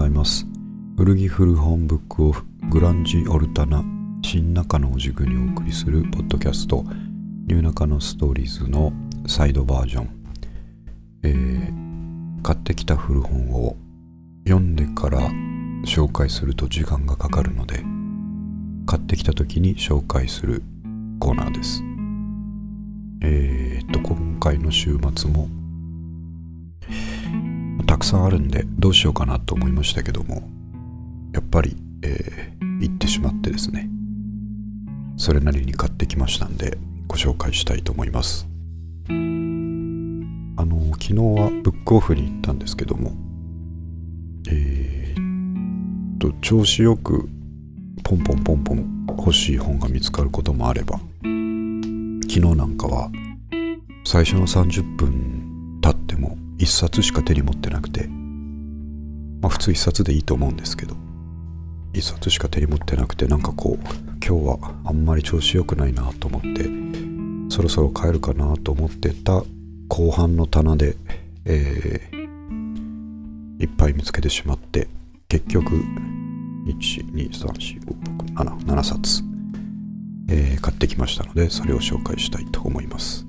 [0.00, 0.46] ざいます。
[0.96, 3.84] 古着古本ブックオフグランジオルタナ
[4.22, 6.84] 新中野を軸にお送りするポッドキャスト
[7.46, 8.94] ニューナカのストーリーズの
[9.26, 10.10] サイドバージョン、
[11.22, 13.76] えー、買ってきた古本を
[14.44, 15.20] 読んでから
[15.84, 17.84] 紹介すると時間がかかるので
[18.86, 20.62] 買ってきた時に紹介する
[21.18, 21.82] コーナーです。
[23.22, 25.48] えー、っと今回の週末も
[28.00, 30.42] くさんあるんでどうしようかなと思いましたけども
[31.32, 33.88] やっぱり、えー、行ってしまってですね
[35.16, 38.48] それなりに買ってきましたんでご紹介したいと思います。
[39.08, 39.12] あ
[40.64, 43.12] の昨日はブックオフに行ったんですけども
[44.48, 47.28] えー、っと調子よく
[48.04, 53.10] ポンポンポンポン欲しい本が見つかることもあれば昨日なんかは
[54.04, 55.49] 最初の30分
[56.60, 58.08] 1冊しか手に持ってなくて。
[59.42, 60.94] まあ普通1冊でいいと思うんですけど。
[61.92, 63.84] 1冊しか手に持ってなくてなんかこう
[64.24, 66.48] 今日はあんまり調子良くないなと思って
[67.52, 69.42] そろそろ帰るかなと思ってた
[69.88, 70.96] 後半の棚で、
[71.44, 74.86] えー、いっぱい見つけてしまって
[75.28, 75.72] 結局
[76.66, 79.24] 1234567冊、
[80.28, 83.26] えー、買ってきましたのでそれを紹介したいと思います。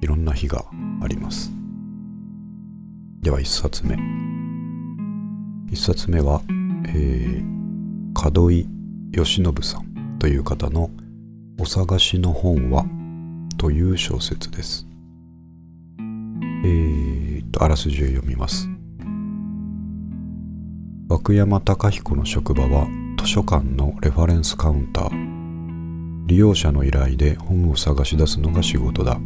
[0.00, 0.64] いろんな日が
[1.02, 1.55] あります。
[3.22, 3.96] では1冊目。
[5.70, 6.42] 1冊目は、
[6.88, 8.68] えー、門井
[9.12, 10.90] 義信さんという方の
[11.58, 12.86] 「お探しの本は」
[13.58, 14.86] という小説です。
[16.64, 18.68] えー、とあらすじを読みます。
[21.08, 26.26] 涌山隆彦の職場は図書館のレファレンスカウンター。
[26.26, 29.20] 利用者の依頼で本を探し出すのが仕事だ。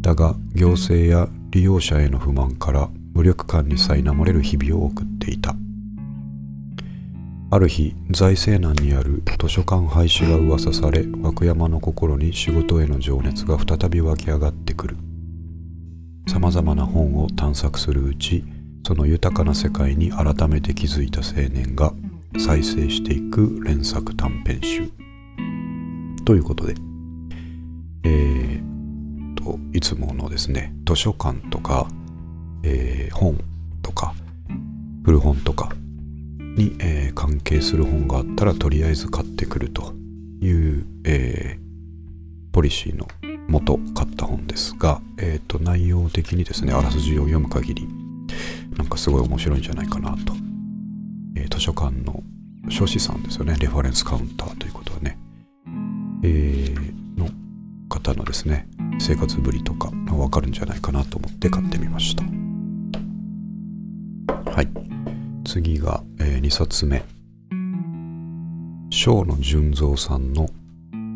[0.00, 5.54] だが行政や利用者への不満から無力感に苛まれる日々を送っていた。
[7.52, 14.96] ある日財政難にある図書館廃止が噂され涌山の心に仕事への情熱が再び湧き上がってくる。
[16.26, 18.42] さまざまな本を探索するうち
[18.84, 21.92] その豊かな世界に改めて気づいた青年が
[22.36, 24.90] 再生していく連作短編集。
[26.24, 26.74] ということで
[28.06, 28.43] えー、
[29.44, 31.86] といつものですね図書館とか、
[32.62, 33.38] えー、本
[33.82, 34.14] とか
[35.04, 35.70] 古本とか
[36.38, 39.92] に、えー、関係する本があったらとりあえず買ってくると
[40.40, 43.06] いう、えー、ポリシーの
[43.48, 47.86] もと買った本ですが、えーと内容的にですねあらすじを読む限り
[48.78, 50.32] なんかすごい面白いんじゃないかなと、
[51.36, 52.22] えー、図書館の
[52.70, 55.18] 書士さんですよねレファレンスカウンターということはね、
[56.22, 57.28] えー、の
[57.90, 58.66] 方のですね
[58.98, 62.24] 生活ぶりとかがわかるんじゃないかなと思って買ってみました。
[64.50, 64.68] はい。
[65.44, 67.04] 次が、えー、2冊目。
[68.90, 70.48] 小野純三さんの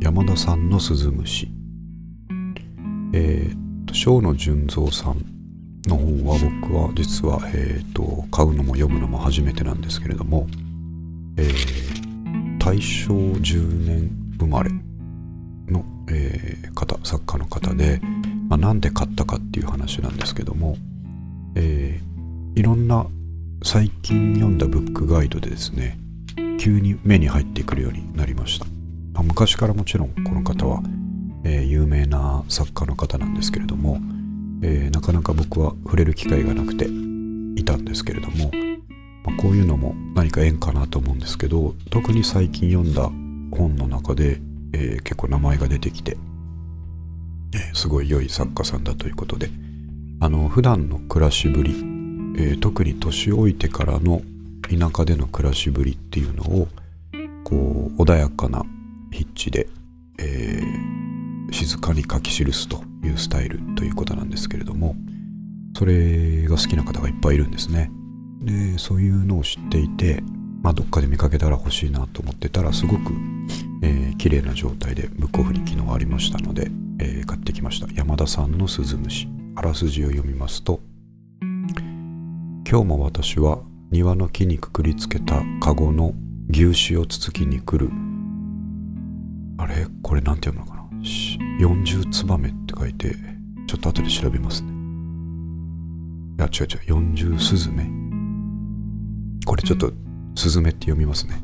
[0.01, 1.49] 山田さんの鈴虫。
[3.13, 5.25] えー、小野純三さん
[5.87, 10.47] の本は僕は実は、えーと、買うのも読むのも初めてなんですけれども、
[11.37, 14.71] えー、大正10年生まれ
[15.69, 18.01] の、えー、作家の方で、
[18.49, 20.77] まあ、なんで買ったかっていう話なんですけども、
[21.55, 23.07] えー、いろんな
[23.63, 25.99] 最近読んだブックガイドでですね
[26.59, 28.67] 急に目に入ってくるようになりました、
[29.13, 30.83] まあ、昔からもちろんこの方は、
[31.45, 34.01] えー、有名な作家の方なんですけれども、
[34.63, 36.87] えー、なかなか僕は触れる機会がなくて
[37.61, 38.51] いたんですけれども、
[39.25, 43.11] まあ、こういうのも何か縁かなと思うんですけど特に最近読んだ
[43.57, 44.41] 本の中で、
[44.73, 46.17] えー、結構名前が出てきて、
[47.75, 49.51] すごい良い作家さんだということで
[50.21, 51.75] あの普段の暮らしぶり、
[52.37, 54.23] え特に年老いてからの
[54.63, 56.69] 田舎での暮らしぶりっていうのを
[57.45, 58.65] こう穏やかな
[59.13, 59.69] 筆致で、
[60.19, 60.61] え
[61.53, 64.97] 静かに書き記すというスタイルということなんですけれども
[65.77, 67.91] それが好きな方がいっぱいいるんですね。
[68.43, 70.23] でそういうのを知っていて
[70.63, 73.13] まあどっかで見かけたら欲しいなと思ってたらすごく、
[73.83, 77.87] えー、綺麗な状態でブックオフに昨日ありましたので、えー、買ってきました。
[77.95, 79.29] 山田さんの鈴虫。
[79.57, 80.81] あらすじを読みますと
[81.41, 83.59] 今日も私は
[83.91, 86.15] 庭の木にくくりつけたカゴの
[86.51, 87.91] 牛脂をつつきに来る。
[89.57, 89.87] あれ？
[90.03, 90.89] これなんて読むのかな
[91.61, 93.17] ？40ツバメって書いて
[93.67, 94.73] ちょっと後で調べますね。
[96.39, 97.35] いや違う違う。
[97.35, 97.91] 40スズメ。
[99.45, 99.93] これちょっと
[100.37, 101.41] スズメって読みますね。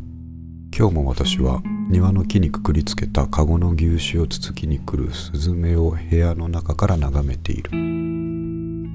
[0.76, 7.70] 今日も私は庭の木にくくりつけたカゴの牛脂をつつきに来るスズメを部屋の中から眺めている。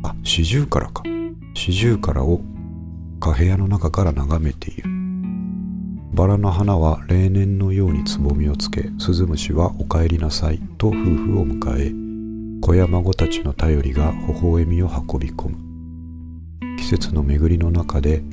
[0.03, 1.03] あ四十からか。
[1.53, 2.41] 四十からを
[3.19, 4.89] か部屋の中から眺めている。
[6.13, 11.93] バラの花は例年のようにつぼみをつけスズムシは「お帰りなさい」と夫婦を迎え
[12.61, 15.57] 子や孫たちの頼りが微笑みを運び込む。
[16.77, 18.23] 季節の巡りの中で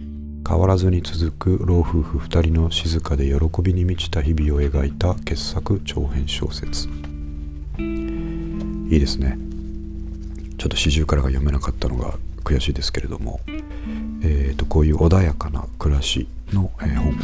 [0.48, 6.88] 変わらずに続く老夫婦2人の静かで喜びに満ちた日々を描いた傑作長編小説。
[7.78, 9.36] いいですね。
[10.56, 12.14] ちょっと四十からが読めなかったのが
[12.44, 13.40] 悔しいですけれども、
[14.22, 17.18] えーと、こういう穏やかな暮らしの、えー、本、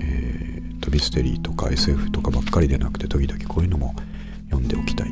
[0.00, 3.96] えーと、ミステリーとか SF とかばっかりでなくて時々こういうのも
[4.48, 5.11] 読んでおきたい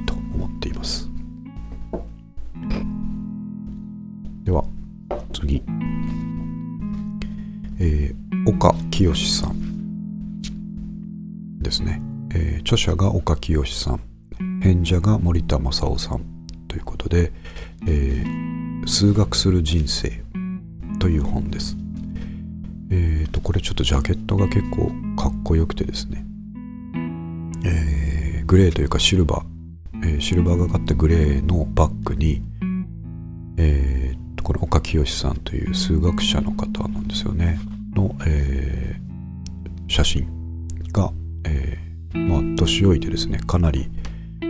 [9.00, 9.56] 清さん
[11.58, 12.02] ですね、
[12.34, 14.00] えー、著者が岡清さん。
[14.60, 16.24] 編者が森田正夫さん
[16.68, 17.32] ということで、
[17.86, 20.22] えー、数学する人生
[20.98, 21.78] という本です。
[22.90, 26.22] えっ、ー、とこれちょっとジャケットが結構かっこよくてですね、
[27.64, 32.42] えー、グレーというかシルバー、えー、シルバーがかったグレーのバッグに
[33.56, 37.58] えー、この岡清さんという数学者の方なんですよね。
[38.00, 40.26] の、えー、写真
[40.92, 41.12] が、
[41.44, 43.90] えー、まあ年老いてですねかなり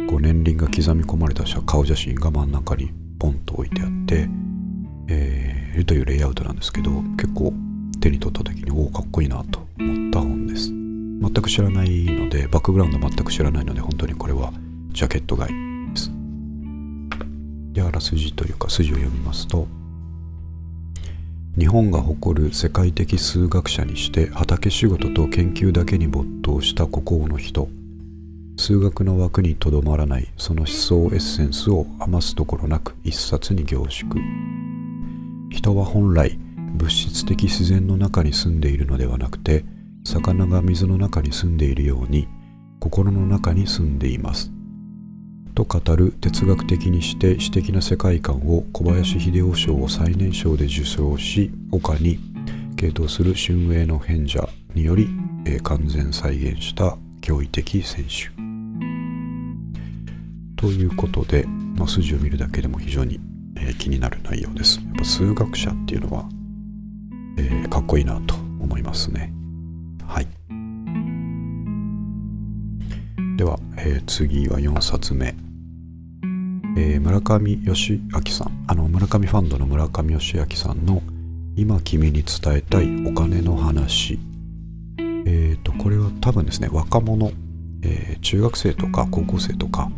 [0.08, 4.28] こう年輪が刻み込まれた顔写真が真ん中にポンと置いてあって、
[5.08, 7.52] えー、というレイアウトなんですけど結構
[8.00, 10.70] 手に取った時におおかっこいいなと思った本です。
[10.70, 14.52] 全く知らないのでバックグラウンド全く知らないので本当にこれは
[14.92, 16.10] ジャケット買いです。
[17.72, 19.68] であらすじというか筋を読みますと
[21.58, 27.68] 日本が誇る世界的数学者にして畑仕事と研究だけに没頭した孤高の人。
[28.56, 34.14] 数学の枠にとどまらないその思想エッセンスを余すところなく一冊に凝縮。
[35.50, 36.38] 人は本来
[36.74, 39.64] 物質的自然の中に住んでいるのではなくて
[40.04, 42.28] 魚が水の中に住んでいるように
[42.78, 44.52] 心の中に住んでいます。
[45.50, 52.18] と語る哲学的にして詩的な世界観を小林秀夫賞を最年少で受賞し岡に
[52.76, 55.08] 傾倒する春英の変者により、
[55.44, 58.30] えー、完全再現した驚異的選手。
[60.56, 63.18] ということで、まあ、筋を見るだけでも非常に、
[63.56, 64.78] えー、気になる内容です。
[64.78, 66.28] やっぱ数学者っていうのは、
[67.38, 69.32] えー、かっこいいなと思いますね。
[70.06, 70.26] はい。
[73.40, 75.34] では、えー、次は4冊目、
[76.76, 78.64] えー、村上義明さん。
[78.66, 81.02] あの村上ファンドの村上義明さんの
[81.56, 84.18] 「今君に伝えたいお金の話」
[85.24, 87.32] えっ、ー、とこれは多分ですね若者、
[87.80, 89.90] えー、中学生とか高校生とか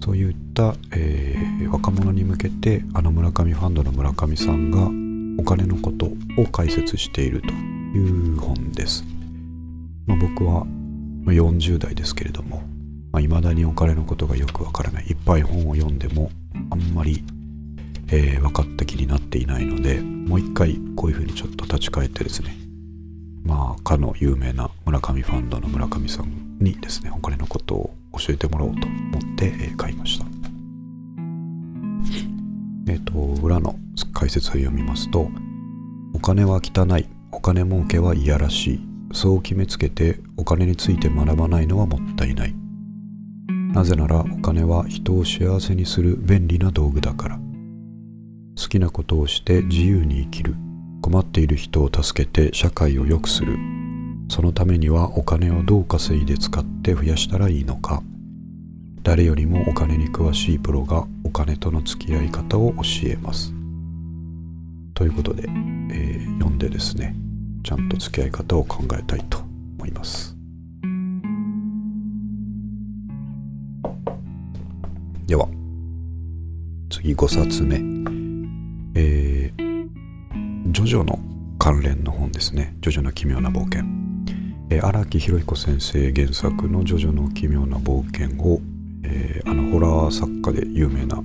[0.00, 9.04] そういった、えー、若者に向けてあの村上ファンドの村上さんがお金のことを解説しているという本です。
[10.06, 10.64] まあ、僕は
[11.24, 12.73] 40代ですけれども。
[13.14, 15.04] まあ、未だにお金のことがよくわからない。
[15.06, 16.32] いっぱい本を読んでも
[16.70, 17.22] あんまり、
[18.08, 22.56] えー、分かった気になっていないのでもう一回こういうふうにちょっと立ち返ってですね
[23.44, 30.26] まあかの有名な村上ファンドの村上さんにですねお金のことを教えてもらおうと思って、えー、買いました。
[32.88, 33.76] えっ、ー、と裏の
[34.12, 35.30] 解説を読みますと
[36.14, 38.80] お金は汚いお金儲けはいやらしい。
[39.12, 42.63] そう決めつけてお金について学ばないのはもったいない。
[43.74, 47.38] なぜならお金は人を幸せにする便利な道具だから。
[48.56, 50.54] 好きなことをして自由に生きる。
[51.02, 53.58] 困っている人を助けて社会を良くする。
[54.28, 58.00] そのためにはお金をどう稼いで使って増やしたらいいのか。
[59.02, 63.52] 誰よりもお金に詳しいプロがお金との付き合い方を教えます。
[64.94, 67.16] ということで、えー、読んでですね
[67.64, 69.38] ちゃんと付き合い方を考えたいと
[69.78, 70.33] 思います。
[75.26, 75.48] では、
[76.90, 77.76] 次5冊目。
[78.94, 81.18] えー、ジョジョの
[81.58, 82.76] 関連の本ですね。
[82.80, 83.84] ジョジョの奇妙な冒険。
[84.68, 88.60] えー、荒木博彦先生原作のジョジョの奇妙な冒険を、
[89.02, 91.22] えー、あのホラー作家で有名な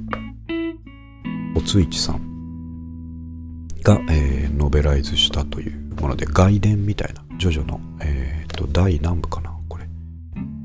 [1.58, 9.86] おついちさんが、えー、ノベライズしたというもので外伝みたいなジョジョの、えーと、第何部かなこれ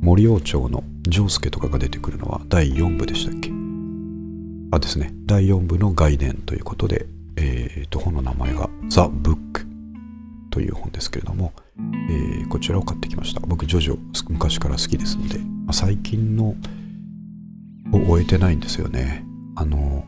[0.00, 3.50] 森王朝の丈介とかが出てくるのは第4部でしたっけ？
[4.70, 7.06] あですね、第4部の外伝ということで、
[7.36, 9.66] えー、と本の名前がザ・ブック
[10.50, 11.52] という本ですけれども、
[12.10, 13.40] えー、こちらを買ってきました。
[13.40, 16.56] 僕、ジョジョ昔から好きですので、まあ、最近の
[17.92, 19.24] を終えてないんですよね。
[19.54, 20.04] あの、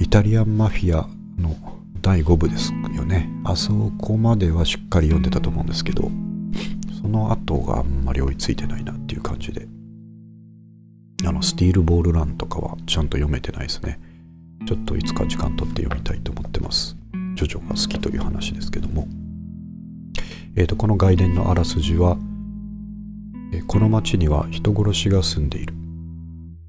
[0.00, 1.06] イタリアンマフィア
[1.38, 1.54] の
[2.00, 6.10] 第5部ですよねあそこまではしっかり読んでたと思うんですけど
[7.00, 8.92] その後があんまり追いついてないな
[11.30, 14.00] あのスティールボールランとかはちゃんと読めてないですね。
[14.66, 16.96] ちょっといつか時間取って読みたいと思ってます。
[17.36, 19.06] ジョジョが好きという話ですけども。
[20.56, 22.16] えーと、この外伝のあらすじは、
[23.52, 25.72] えー、この町には人殺しが住んでいる。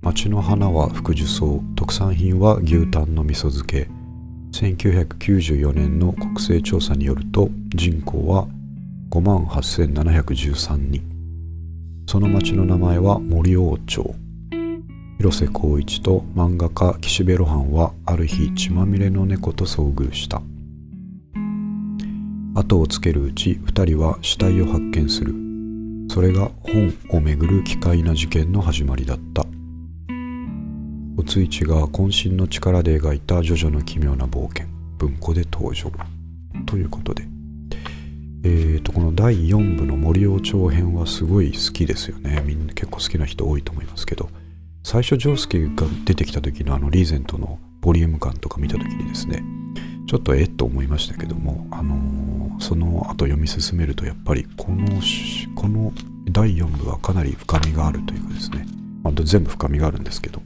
[0.03, 1.39] 町の花は福寿草
[1.75, 3.89] 特産品は牛タンの味噌漬け。
[4.51, 8.47] 1994年の国勢調査によると人口は
[9.09, 11.01] 5万8713人。
[12.05, 14.13] その町の名前は森王町
[15.21, 20.41] 広瀬光一と漫画家岸辺露伴はある日血まみれの猫と遭遇した。
[22.55, 25.35] 後をつけるうち2人は死体を発見する。
[26.09, 29.45] それが本をめぐる奇怪な事件の始まりだった。
[31.17, 34.65] おついちが渾身の力で描いたジョジョの奇妙な冒険。
[34.97, 35.91] 文庫で登場。
[36.65, 37.27] ということで。
[38.43, 42.41] えーとこの第4部の森尾長編はすごい好きですよね。
[42.43, 44.27] みんな結構好きな人多いと思いますけど。
[44.83, 49.43] 最初ジョースケが出てきた時のあのリーゼントのボリューム感とか見た時にですね
[50.07, 54.85] ちょっとえっと思いましたけども、あのー、その後読み進めるとやっぱりこの
[55.55, 55.93] この
[56.29, 58.65] 第4部はかなり深みがあるというかですね、
[59.03, 60.41] まあ、全部深みがあるんですけど、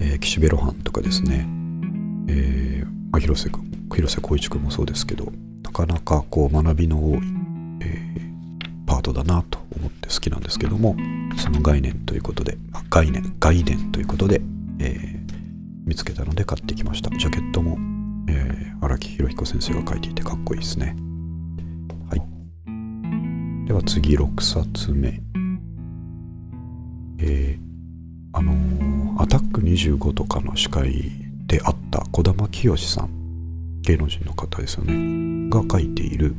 [0.00, 1.46] えー、岸辺露伴とかですね、
[2.28, 7.18] えーまあ、広瀬君広瀬光一君もそうですけどなかなかこう学びの多い、
[7.80, 8.27] え、ー
[9.12, 10.96] トだなと思って好きなんですけども
[11.36, 14.40] その概念ということで、ま、概念概念ということで、
[14.80, 15.18] えー、
[15.86, 17.10] 見つけたので買ってきました。
[17.16, 17.78] ジャケットも
[18.28, 20.94] えー、荒木博彦先生が書いていてかっこいいですね。
[22.10, 23.66] はい。
[23.66, 25.20] では次6冊目。
[27.20, 31.10] えー、あのー、アタック25とかの司会
[31.46, 35.48] であった児玉清さん芸能人の方ですよね。
[35.50, 36.34] が書いている、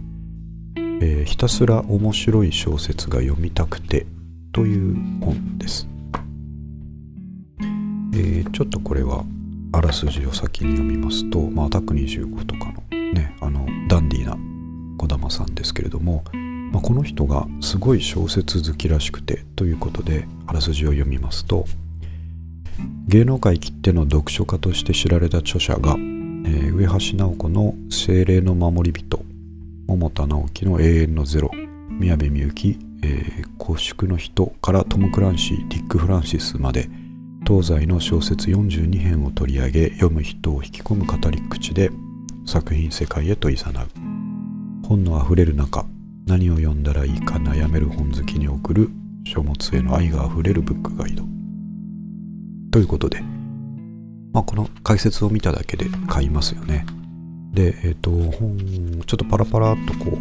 [1.01, 4.05] えー、ひたすら面白い小説が読みたくて
[4.51, 5.87] という本です、
[8.13, 9.23] えー、ちょっとこれは
[9.71, 14.37] あらすじを先に読みますと、まあ、アタック25とかのねあのダンディーな
[14.97, 16.23] 児玉さんですけれども、
[16.71, 21.65] まあ、この人がすごい小説好きらしくてということであらすじを読みますと
[23.07, 29.23] 芸能界きっての読書家として知られた著者が、えー、上橋直子の「精霊の守り人」
[29.89, 31.49] 桃田直樹の「永遠のゼロ」
[31.99, 36.89] 宮部みゆき、えー「幸祝の人」からトム・クランシーディック・フランシスまで。
[37.47, 41.89] 東西の小説42編を取り上げ読む人を引き込む語り口で
[42.45, 43.59] 作品世界へと誘う。
[44.87, 45.85] 本のあふれる中
[46.27, 48.91] 何を読んだらいいか悩める本好きに送る
[49.23, 51.23] 書物への愛があふれるブックガイド。
[52.69, 53.21] ということで、
[54.33, 56.85] まあ、この解説を見ただけで買いますよね。
[57.59, 58.57] でえっ、ー、と本
[59.05, 60.15] ちょっとパラパラっとこう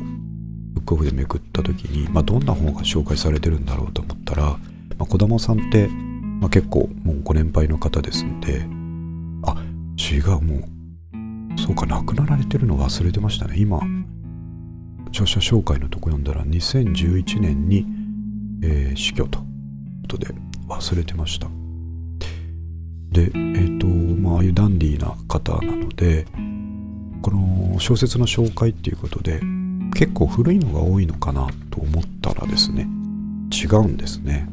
[0.75, 4.59] ブックオフでめくった時に、まあ、どんな本が紹介されてるんだろうと思ったら、ま
[5.01, 5.89] あ、子供さんって
[6.41, 8.63] まあ、結構もうご年配の方ですんで
[9.43, 9.57] あ
[9.99, 13.57] 違うもうそうか亡くなられてるの忘れてましたね。
[13.59, 13.81] 今
[15.09, 17.85] 著者紹介のとこ読んだら2011年に、
[18.63, 19.45] えー、死去という
[20.03, 20.29] ことで
[20.69, 21.49] 忘れてました。
[23.11, 26.27] でえっ、ー、とまあああいうダンディーな方なので
[27.23, 29.41] この小説の紹介っていうことで
[29.95, 32.89] 結構古いのが多いのかなと思ったらですね
[33.51, 34.47] 違うんですね。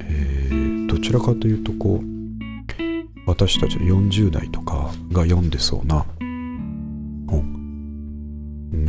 [0.00, 2.10] えー、どちらかというとこう
[3.26, 6.04] 私たちの40代とかが読んでそうな
[7.28, 7.60] 本。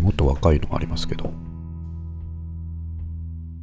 [0.01, 1.31] もっと若いのもありますけど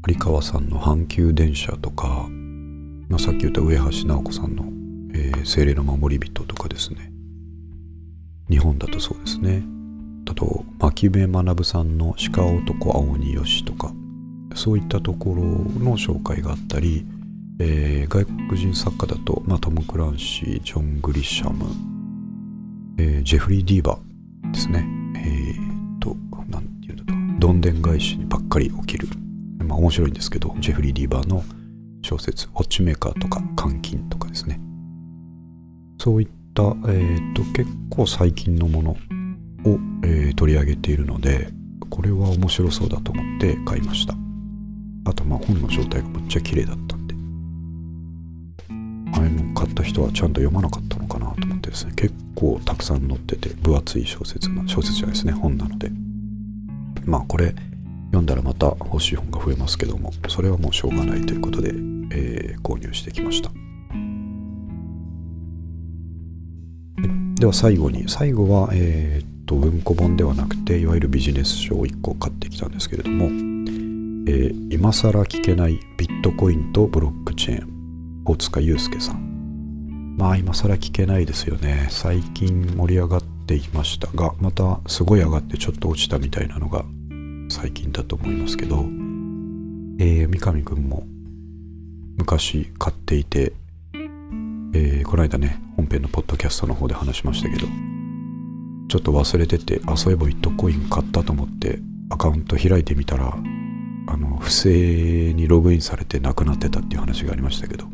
[0.06, 2.26] 有川さんの阪急電車とか、
[3.08, 4.64] まあ、さっき言った上橋直子さんの
[5.14, 7.12] 「えー、精霊の守り人」とかですね。
[8.50, 9.62] 日本だとそうですね
[10.30, 13.92] あと牧部学さんの「鹿男青鬼よし」とか
[14.54, 17.06] そういったところの紹介があったり
[17.60, 21.66] えー、外国人作家だと、まあ、トム・クランシー、ジョン・グリシャム、
[22.98, 24.86] えー、ジェフリー・ディーバーですね。
[25.16, 26.16] えー、と、
[26.48, 29.08] なんていうんだと、どんでん返しにばっかり起きる。
[29.66, 31.42] まあ面白いんですけど、ジェフリー・ディーバーの
[32.02, 34.60] 小説、ウォッチメーカーとか、監禁とかですね。
[36.00, 36.28] そういっ
[36.58, 38.96] た、えー、と、結構最近のものを、
[40.02, 41.50] えー、取り上げているので、
[41.88, 44.14] これは面白そうだと思って買いました。
[45.04, 46.98] あと、まあ本の状態がむっちゃ綺麗だった
[49.14, 51.92] あれの買った人はちゃんと読まなかったのかなと思ってですね。
[51.96, 55.90] 結構たくさん載ってて分厚い小説な小説じゃないですね本なので。
[57.04, 57.54] まあこれ
[58.06, 63.50] 読んだらまた欲しい本が増えますけどもそれはもうしょうがないということで、えー、購入してきました。
[67.38, 73.26] では最後に最後はえ、っと文庫本ではなくていわゆるビジネス書を1個買ってきたんですけれども、
[74.26, 80.16] え、今更聞けないビットコインとブロックチェーン大塚祐介さん。
[80.18, 81.86] まあ今更聞けないですよね。
[81.90, 86.84] 最近盛り上がっていましたがまたすごい上がってちょっと落ちたみたいなのが
[87.48, 88.78] 最近だと思いますけど、
[90.00, 91.06] えー、三上くんも
[92.16, 93.52] 昔買っていて、
[94.74, 97.68] えー、この間ね本編のポッドキャストの方で話しましたけど
[98.88, 101.78] ちょっと忘れててあそういえばビットコイン買ったと思って
[102.10, 103.32] アカウント開いてみたら
[104.08, 107.84] あの不正にログインされてなくなってたっていう話がありましたけど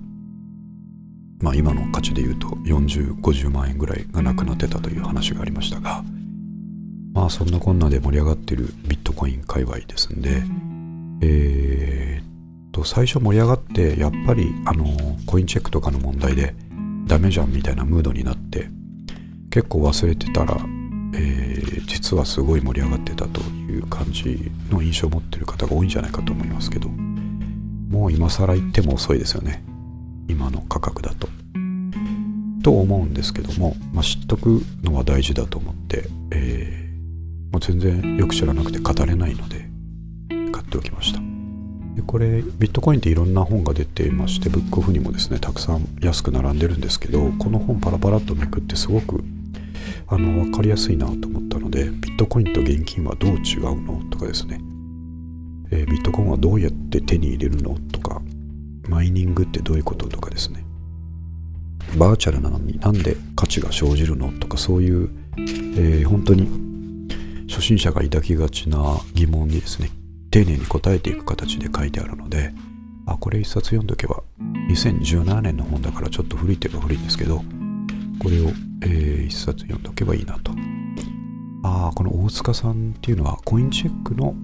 [1.40, 6.02] まあ今の価値で言うと4050万円ぐらいがなくなってたという話がありましたが
[7.12, 10.42] まあそんなこんなで盛り上がってるビットコイン界隈ですんで
[11.20, 14.86] えー、と最初盛り上がってやっぱりあの
[15.26, 16.54] コインチェックとかの問題で
[17.06, 18.68] ダメじゃんみたいなムードになって
[19.50, 20.56] 結構忘れてたら、
[21.14, 29.62] えー、実はすごい盛り上がってたという感じの印象を持ってる方が多いんじゃないかと思いますけどもう今更言っても遅いですよね
[30.28, 31.28] 今の価格だと。
[32.62, 39.68] と思うんですけども、まあ、知っとくのは大事だと思って、えー、もう全然よく知らなくて語れないので
[40.50, 41.33] 買っておきました。
[41.94, 49.22] でこれビットコインっていろんな本が出ていましてブックオフにもですねたくさん安く並んでるんですけどこの本パラパラっとめくってすごく
[50.08, 54.60] あの分かりやすいなと思ったのでビットコインと現金はどう違うのとかですね、
[55.70, 58.20] えー、ビットコインはどうやって手に入れるのとか
[58.88, 60.64] マイニングってどういうこととかですね。
[61.96, 66.48] バーチャルなのになんで価値が生じるのとかそういう、えー、本当に
[67.48, 69.90] 初心者が抱きがちな疑問にですね
[70.34, 72.52] 丁寧に答えていく形で書いてあるので
[73.06, 74.24] あこれ一冊読んどけば
[74.68, 77.44] 2017年の本だからちょっと古いって言えば古いんですけど
[78.20, 78.48] これを、
[78.82, 80.50] えー、一冊読んどけばいいなと。
[81.62, 84.34] ああこの大塚さんっていうのはコインチェックの、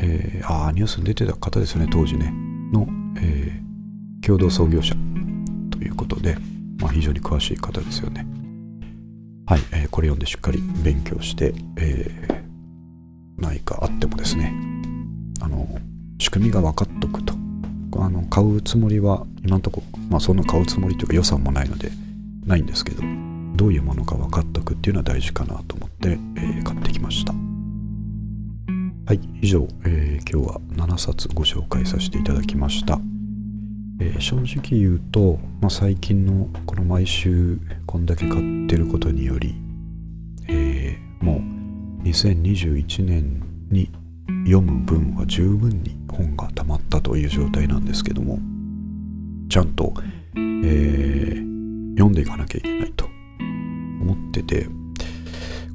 [0.00, 2.32] えー、ああニュースに出てた方ですよね当時ね。
[2.72, 2.88] の、
[3.20, 4.96] えー、共同創業者。
[5.70, 6.36] ということで、
[6.80, 8.26] まあ、非常に詳しい方ですよね。
[9.46, 14.75] はい、えー、これ読んでしっかり勉強して、えー、何かあってもですね。
[15.46, 15.66] あの
[16.18, 17.34] 仕組みが分かっとくと。
[17.98, 21.90] あの買うつもりは今のとこ、まあ、そんな買うつもりというか予算もないので
[22.44, 23.02] ないんですけど
[23.54, 27.32] どういうものか分かっとくっていうのは大事かなと思って、えー、買ってきました。
[27.32, 32.98] はい以上、えー、今日は7冊ご紹介させていただきました、
[34.00, 39.54] えー、正直言うと、まあ、最近のこの毎週こんだけ買ってることにより、
[40.48, 43.90] えもう2021年に
[44.46, 48.38] 読む分は十分に本が溜まったという状態なんですけども
[49.48, 49.92] ちゃんと、
[50.36, 53.06] えー、読んでいかなきゃいけないと
[54.00, 54.68] 思ってて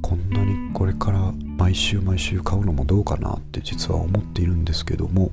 [0.00, 5.30] こんなにこれから毎週毎週買うのもどうかなって実は思っているんですけども、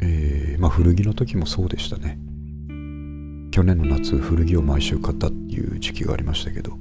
[0.00, 2.18] えー、まあ古着の時もそうでしたね。
[3.54, 6.76] 去年の夏古着を毎週買ったっていう時期がありましたけど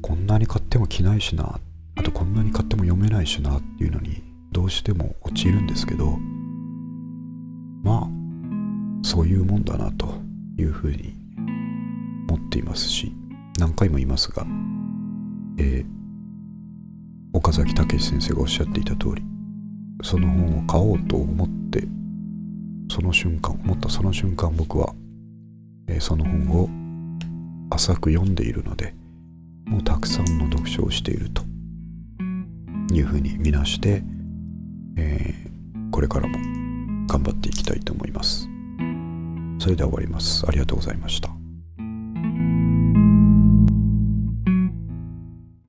[0.00, 1.58] こんなに買っても着ないしな
[1.96, 6.18] あとこんなに買っても読めないしなっていうのにどうしても陥るんですけど
[7.82, 8.08] まあ
[9.02, 10.14] そういうもんだなと
[10.58, 11.14] いうふうに
[12.28, 13.12] 思っていますし
[13.58, 14.46] 何回も言いますが、
[15.58, 15.86] えー、
[17.32, 19.22] 岡崎武先生がおっしゃっていた通り
[20.02, 21.86] その本を買おうと思って
[22.90, 24.94] その瞬間思ったその瞬間僕は、
[25.88, 28.94] えー、その本を浅く読んでいるので
[29.66, 31.42] もうたくさんの読書をしていると
[32.92, 34.02] いうふうに見なして
[34.98, 36.36] えー、これからも
[37.06, 38.48] 頑張っていきたいと思います。
[39.60, 40.44] それでは終わります。
[40.46, 41.37] ありがとうございました。